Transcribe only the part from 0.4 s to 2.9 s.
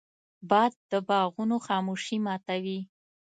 باد د باغونو خاموشي ماتوي